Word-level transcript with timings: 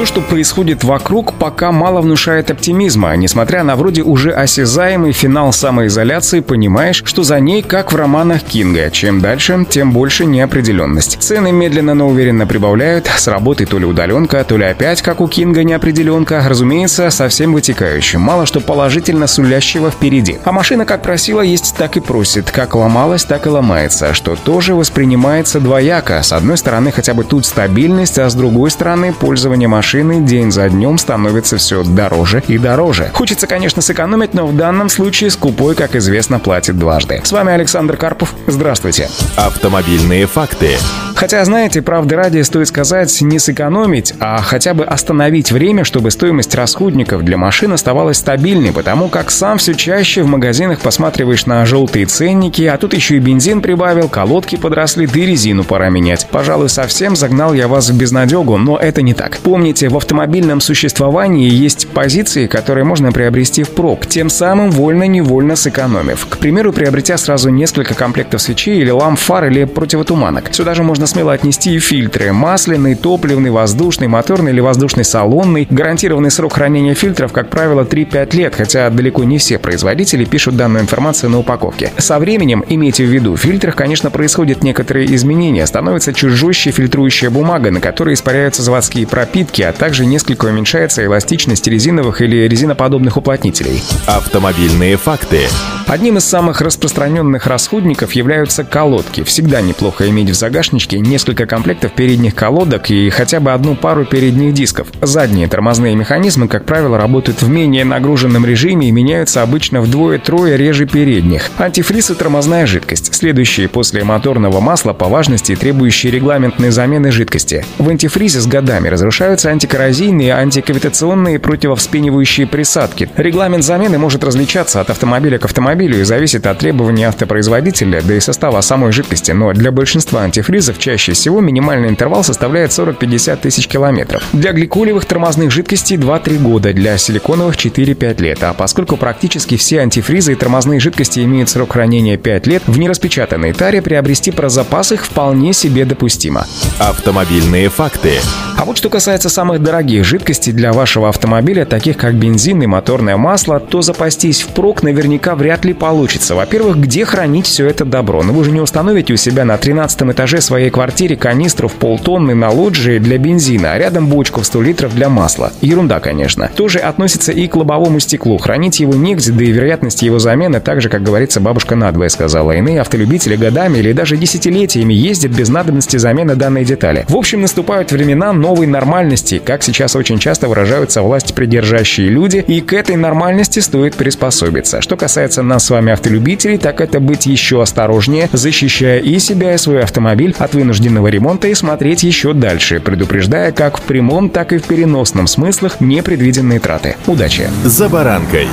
Все, 0.00 0.06
что 0.06 0.22
происходит 0.22 0.82
вокруг, 0.82 1.34
пока 1.34 1.72
мало 1.72 2.00
внушает 2.00 2.50
оптимизма. 2.50 3.14
Несмотря 3.16 3.64
на 3.64 3.76
вроде 3.76 4.00
уже 4.00 4.30
осязаемый 4.30 5.12
финал 5.12 5.52
самоизоляции, 5.52 6.40
понимаешь, 6.40 7.02
что 7.04 7.22
за 7.22 7.38
ней, 7.38 7.60
как 7.60 7.92
в 7.92 7.96
романах 7.96 8.42
Кинга. 8.42 8.90
Чем 8.90 9.20
дальше, 9.20 9.66
тем 9.68 9.92
больше 9.92 10.24
неопределенность. 10.24 11.18
Цены 11.20 11.52
медленно, 11.52 11.92
но 11.92 12.08
уверенно 12.08 12.46
прибавляют. 12.46 13.10
С 13.14 13.28
работы 13.28 13.66
то 13.66 13.78
ли 13.78 13.84
удаленка, 13.84 14.42
то 14.42 14.56
ли 14.56 14.64
опять, 14.64 15.02
как 15.02 15.20
у 15.20 15.28
Кинга, 15.28 15.64
неопределенка. 15.64 16.42
Разумеется, 16.48 17.10
совсем 17.10 17.52
вытекающим. 17.52 18.22
Мало 18.22 18.46
что 18.46 18.60
положительно 18.60 19.26
сулящего 19.26 19.90
впереди. 19.90 20.38
А 20.44 20.52
машина 20.52 20.86
как 20.86 21.02
просила, 21.02 21.42
есть 21.42 21.74
так 21.76 21.98
и 21.98 22.00
просит. 22.00 22.50
Как 22.50 22.74
ломалась, 22.74 23.24
так 23.24 23.44
и 23.44 23.50
ломается. 23.50 24.14
Что 24.14 24.34
тоже 24.34 24.74
воспринимается 24.74 25.60
двояко. 25.60 26.22
С 26.22 26.32
одной 26.32 26.56
стороны, 26.56 26.90
хотя 26.90 27.12
бы 27.12 27.22
тут 27.22 27.44
стабильность, 27.44 28.18
а 28.18 28.30
с 28.30 28.34
другой 28.34 28.70
стороны, 28.70 29.12
пользование 29.12 29.68
машиной 29.68 29.89
машины 29.90 30.20
день 30.20 30.52
за 30.52 30.68
днем 30.68 30.98
становится 30.98 31.56
все 31.56 31.82
дороже 31.82 32.44
и 32.46 32.58
дороже. 32.58 33.10
Хочется, 33.12 33.48
конечно, 33.48 33.82
сэкономить, 33.82 34.34
но 34.34 34.46
в 34.46 34.56
данном 34.56 34.88
случае 34.88 35.30
скупой, 35.30 35.74
как 35.74 35.96
известно, 35.96 36.38
платит 36.38 36.78
дважды. 36.78 37.20
С 37.24 37.32
вами 37.32 37.52
Александр 37.52 37.96
Карпов. 37.96 38.32
Здравствуйте. 38.46 39.08
Автомобильные 39.36 40.28
факты. 40.28 40.76
Хотя, 41.16 41.44
знаете, 41.44 41.82
правды 41.82 42.14
ради 42.16 42.40
стоит 42.40 42.68
сказать 42.68 43.20
не 43.20 43.38
сэкономить, 43.38 44.14
а 44.20 44.40
хотя 44.40 44.72
бы 44.72 44.84
остановить 44.84 45.52
время, 45.52 45.84
чтобы 45.84 46.10
стоимость 46.10 46.54
расходников 46.54 47.24
для 47.24 47.36
машин 47.36 47.72
оставалась 47.72 48.16
стабильной, 48.18 48.72
потому 48.72 49.08
как 49.08 49.30
сам 49.30 49.58
все 49.58 49.74
чаще 49.74 50.22
в 50.22 50.28
магазинах 50.28 50.80
посматриваешь 50.80 51.44
на 51.44 51.66
желтые 51.66 52.06
ценники, 52.06 52.62
а 52.62 52.78
тут 52.78 52.94
еще 52.94 53.16
и 53.16 53.18
бензин 53.18 53.60
прибавил, 53.60 54.08
колодки 54.08 54.56
подросли, 54.56 55.06
да 55.06 55.20
и 55.20 55.26
резину 55.26 55.62
пора 55.62 55.90
менять. 55.90 56.26
Пожалуй, 56.30 56.70
совсем 56.70 57.16
загнал 57.16 57.52
я 57.52 57.68
вас 57.68 57.90
в 57.90 57.98
безнадегу, 57.98 58.56
но 58.56 58.78
это 58.78 59.02
не 59.02 59.12
так. 59.12 59.38
Помните, 59.42 59.69
в 59.72 59.96
автомобильном 59.96 60.60
существовании 60.60 61.48
есть 61.48 61.88
позиции, 61.88 62.46
которые 62.46 62.84
можно 62.84 63.12
приобрести 63.12 63.62
впрок, 63.62 64.06
тем 64.06 64.28
самым 64.28 64.70
вольно-невольно 64.70 65.56
сэкономив. 65.56 66.26
К 66.28 66.38
примеру, 66.38 66.72
приобретя 66.72 67.16
сразу 67.16 67.50
несколько 67.50 67.94
комплектов 67.94 68.42
свечей 68.42 68.80
или 68.80 68.90
ламп 68.90 69.18
фар 69.18 69.46
или 69.46 69.64
противотуманок. 69.64 70.52
Сюда 70.52 70.74
же 70.74 70.82
можно 70.82 71.06
смело 71.06 71.32
отнести 71.32 71.74
и 71.74 71.78
фильтры. 71.78 72.32
Масляный, 72.32 72.94
топливный, 72.94 73.50
воздушный, 73.50 74.08
моторный 74.08 74.52
или 74.52 74.60
воздушный 74.60 75.04
салонный. 75.04 75.66
Гарантированный 75.70 76.30
срок 76.30 76.54
хранения 76.54 76.94
фильтров, 76.94 77.32
как 77.32 77.48
правило, 77.48 77.82
3-5 77.82 78.36
лет, 78.36 78.54
хотя 78.54 78.90
далеко 78.90 79.24
не 79.24 79.38
все 79.38 79.58
производители 79.58 80.24
пишут 80.24 80.56
данную 80.56 80.82
информацию 80.82 81.30
на 81.30 81.38
упаковке. 81.38 81.92
Со 81.98 82.18
временем, 82.18 82.64
имейте 82.68 83.04
в 83.04 83.08
виду, 83.08 83.34
в 83.34 83.40
фильтрах, 83.40 83.76
конечно, 83.76 84.10
происходят 84.10 84.62
некоторые 84.62 85.14
изменения. 85.14 85.66
Становится 85.66 86.12
жестче 86.14 86.70
фильтрующая 86.70 87.30
бумага, 87.30 87.70
на 87.70 87.80
которой 87.80 88.14
испаряются 88.14 88.62
заводские 88.62 89.06
пропитки, 89.06 89.59
а 89.62 89.72
также 89.72 90.06
несколько 90.06 90.46
уменьшается 90.46 91.04
эластичность 91.04 91.66
резиновых 91.66 92.20
или 92.20 92.48
резиноподобных 92.48 93.16
уплотнителей. 93.16 93.82
Автомобильные 94.06 94.96
факты. 94.96 95.40
Одним 95.86 96.18
из 96.18 96.24
самых 96.24 96.60
распространенных 96.60 97.48
расходников 97.48 98.12
являются 98.12 98.62
колодки. 98.62 99.24
Всегда 99.24 99.60
неплохо 99.60 100.08
иметь 100.08 100.30
в 100.30 100.34
загашничке 100.34 101.00
несколько 101.00 101.46
комплектов 101.46 101.92
передних 101.92 102.36
колодок 102.36 102.90
и 102.90 103.10
хотя 103.10 103.40
бы 103.40 103.52
одну 103.52 103.74
пару 103.74 104.04
передних 104.04 104.54
дисков. 104.54 104.86
Задние 105.02 105.48
тормозные 105.48 105.96
механизмы, 105.96 106.46
как 106.46 106.64
правило, 106.64 106.96
работают 106.96 107.42
в 107.42 107.48
менее 107.48 107.84
нагруженном 107.84 108.46
режиме 108.46 108.88
и 108.88 108.92
меняются 108.92 109.42
обычно 109.42 109.80
вдвое-трое 109.80 110.56
реже 110.56 110.86
передних. 110.86 111.50
Антифриз 111.58 112.10
и 112.10 112.14
тормозная 112.14 112.66
жидкость. 112.66 113.12
Следующие 113.12 113.68
после 113.68 114.04
моторного 114.04 114.60
масла 114.60 114.92
по 114.92 115.08
важности 115.08 115.56
требующие 115.56 116.12
регламентной 116.12 116.70
замены 116.70 117.10
жидкости. 117.10 117.64
В 117.78 117.88
антифризе 117.88 118.40
с 118.40 118.46
годами 118.46 118.86
разрушаются 118.86 119.49
антикоррозийные, 119.50 120.34
антикавитационные 120.34 121.36
и 121.36 121.38
противовспенивающие 121.38 122.46
присадки. 122.46 123.10
Регламент 123.16 123.64
замены 123.64 123.98
может 123.98 124.24
различаться 124.24 124.80
от 124.80 124.90
автомобиля 124.90 125.38
к 125.38 125.44
автомобилю 125.44 126.00
и 126.00 126.04
зависит 126.04 126.46
от 126.46 126.58
требований 126.58 127.04
автопроизводителя, 127.04 128.02
да 128.02 128.14
и 128.14 128.20
состава 128.20 128.60
самой 128.60 128.92
жидкости, 128.92 129.32
но 129.32 129.52
для 129.52 129.70
большинства 129.72 130.22
антифризов 130.22 130.78
чаще 130.78 131.12
всего 131.12 131.40
минимальный 131.40 131.88
интервал 131.88 132.24
составляет 132.24 132.70
40-50 132.70 133.36
тысяч 133.36 133.66
километров. 133.66 134.22
Для 134.32 134.52
гликолевых 134.52 135.04
тормозных 135.04 135.50
жидкостей 135.50 135.96
2-3 135.96 136.38
года, 136.38 136.72
для 136.72 136.96
силиконовых 136.96 137.56
4-5 137.56 138.22
лет, 138.22 138.42
а 138.42 138.54
поскольку 138.54 138.96
практически 138.96 139.56
все 139.56 139.80
антифризы 139.80 140.32
и 140.32 140.36
тормозные 140.36 140.80
жидкости 140.80 141.20
имеют 141.20 141.48
срок 141.48 141.72
хранения 141.72 142.16
5 142.16 142.46
лет, 142.46 142.62
в 142.66 142.78
нераспечатанной 142.78 143.52
таре 143.52 143.82
приобрести 143.82 144.30
про 144.30 144.48
запас 144.48 144.92
их 144.92 145.04
вполне 145.04 145.52
себе 145.52 145.84
допустимо. 145.84 146.46
Автомобильные 146.78 147.68
факты. 147.68 148.20
А 148.60 148.66
вот 148.66 148.76
что 148.76 148.90
касается 148.90 149.30
самых 149.30 149.62
дорогих 149.62 150.04
жидкостей 150.04 150.52
для 150.52 150.74
вашего 150.74 151.08
автомобиля, 151.08 151.64
таких 151.64 151.96
как 151.96 152.12
бензин 152.12 152.60
и 152.62 152.66
моторное 152.66 153.16
масло, 153.16 153.58
то 153.58 153.80
запастись 153.80 154.42
впрок 154.42 154.82
наверняка 154.82 155.34
вряд 155.34 155.64
ли 155.64 155.72
получится. 155.72 156.34
Во-первых, 156.34 156.76
где 156.76 157.06
хранить 157.06 157.46
все 157.46 157.66
это 157.66 157.86
добро? 157.86 158.22
Ну 158.22 158.34
вы 158.34 158.44
же 158.44 158.50
не 158.50 158.60
установите 158.60 159.14
у 159.14 159.16
себя 159.16 159.46
на 159.46 159.56
13 159.56 160.02
этаже 160.02 160.42
своей 160.42 160.68
квартире 160.68 161.16
канистру 161.16 161.68
в 161.68 161.72
полтонны 161.72 162.34
на 162.34 162.50
лоджии 162.50 162.98
для 162.98 163.16
бензина, 163.16 163.72
а 163.72 163.78
рядом 163.78 164.08
бочку 164.08 164.42
в 164.42 164.44
100 164.44 164.60
литров 164.60 164.94
для 164.94 165.08
масла. 165.08 165.54
Ерунда, 165.62 165.98
конечно. 165.98 166.50
Тоже 166.54 166.80
относится 166.80 167.32
и 167.32 167.48
к 167.48 167.56
лобовому 167.56 167.98
стеклу. 167.98 168.36
Хранить 168.36 168.78
его 168.78 168.92
негде, 168.92 169.32
да 169.32 169.42
и 169.42 169.52
вероятность 169.52 170.02
его 170.02 170.18
замены, 170.18 170.60
так 170.60 170.82
же, 170.82 170.90
как 170.90 171.02
говорится, 171.02 171.40
бабушка 171.40 171.76
надвое 171.76 172.10
сказала. 172.10 172.52
Иные 172.52 172.82
автолюбители 172.82 173.36
годами 173.36 173.78
или 173.78 173.94
даже 173.94 174.18
десятилетиями 174.18 174.92
ездят 174.92 175.32
без 175.32 175.48
надобности 175.48 175.96
замены 175.96 176.34
данной 176.34 176.66
детали. 176.66 177.06
В 177.08 177.16
общем, 177.16 177.40
наступают 177.40 177.90
времена, 177.90 178.34
но 178.34 178.49
новой 178.50 178.66
нормальности, 178.66 179.40
как 179.44 179.62
сейчас 179.62 179.94
очень 179.94 180.18
часто 180.18 180.48
выражаются 180.48 181.02
власть 181.02 181.36
придержащие 181.36 182.08
люди, 182.08 182.38
и 182.38 182.60
к 182.60 182.72
этой 182.72 182.96
нормальности 182.96 183.60
стоит 183.60 183.94
приспособиться. 183.94 184.80
Что 184.80 184.96
касается 184.96 185.44
нас 185.44 185.66
с 185.66 185.70
вами 185.70 185.92
автолюбителей, 185.92 186.58
так 186.58 186.80
это 186.80 186.98
быть 186.98 187.26
еще 187.26 187.62
осторожнее, 187.62 188.28
защищая 188.32 188.98
и 188.98 189.20
себя, 189.20 189.54
и 189.54 189.56
свой 189.56 189.84
автомобиль 189.84 190.34
от 190.36 190.54
вынужденного 190.54 191.06
ремонта 191.06 191.46
и 191.46 191.54
смотреть 191.54 192.02
еще 192.02 192.32
дальше, 192.32 192.80
предупреждая 192.80 193.52
как 193.52 193.78
в 193.78 193.82
прямом, 193.82 194.30
так 194.30 194.52
и 194.52 194.58
в 194.58 194.64
переносном 194.64 195.28
смыслах 195.28 195.80
непредвиденные 195.80 196.58
траты. 196.58 196.96
Удачи! 197.06 197.48
За 197.62 197.88
баранкой! 197.88 198.48